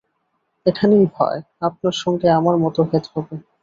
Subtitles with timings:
[0.65, 3.35] এখানেই ভয়, আপনার সঙ্গে আমার মতভেদ হবে।